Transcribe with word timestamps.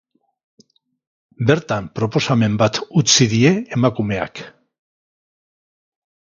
Bertan 1.49 1.89
proposamen 1.99 2.57
bat 2.63 2.81
utzi 3.03 3.29
die 3.37 3.55
emakumeak. 3.79 4.45